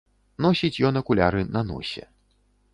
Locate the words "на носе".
1.53-2.03